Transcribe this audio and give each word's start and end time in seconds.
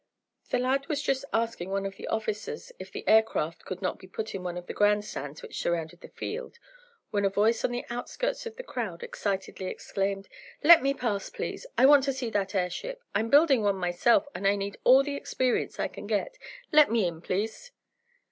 The 0.49 0.57
lad 0.57 0.87
was 0.87 0.99
just 1.03 1.25
asking 1.31 1.69
one 1.69 1.85
of 1.85 1.95
the 1.95 2.07
officers 2.07 2.71
if 2.79 2.91
the 2.91 3.07
air 3.07 3.21
craft 3.21 3.65
could 3.65 3.83
not 3.83 3.99
be 3.99 4.07
put 4.07 4.33
in 4.33 4.41
one 4.41 4.57
of 4.57 4.65
the 4.65 4.73
grandstands 4.73 5.43
which 5.43 5.61
surrounded 5.61 6.01
the 6.01 6.07
field, 6.09 6.57
when 7.11 7.23
a 7.23 7.29
voice 7.29 7.63
on 7.63 7.69
the 7.71 7.85
outskirts 7.87 8.47
of 8.47 8.55
the 8.55 8.63
crowd 8.63 9.03
excitedly 9.03 9.67
exclaimed: 9.67 10.27
"Let 10.63 10.81
me 10.81 10.95
pass, 10.95 11.29
please. 11.29 11.67
I 11.77 11.85
want 11.85 12.03
to 12.05 12.13
see 12.13 12.31
that 12.31 12.55
airship. 12.55 13.03
I'm 13.13 13.29
building 13.29 13.61
one 13.61 13.75
myself, 13.77 14.25
and 14.33 14.47
I 14.47 14.55
need 14.55 14.79
all 14.83 15.03
the 15.03 15.15
experience 15.15 15.79
I 15.79 15.87
can 15.87 16.07
get. 16.07 16.35
Let 16.71 16.89
me 16.89 17.05
in, 17.05 17.21
please." 17.21 17.71